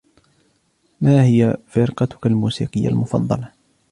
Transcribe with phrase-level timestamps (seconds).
[1.01, 3.51] ما هي فرقَتُكَ الموسيقيّة المفضّلة؟